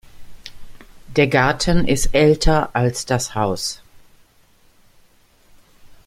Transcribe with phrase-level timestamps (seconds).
[1.15, 3.83] Der Garten ist älter als das Haus.